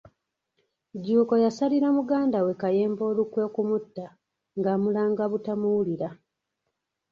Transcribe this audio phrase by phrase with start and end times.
[0.97, 4.05] Jjuuko yasalira muganda we Kayemba olukwe okumutta,
[4.57, 6.09] ng'amulanga obutamuwulira.